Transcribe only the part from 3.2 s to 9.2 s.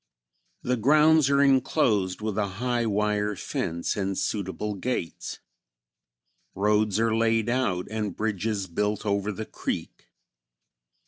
fence and suitable gates. Roads are laid out and bridges built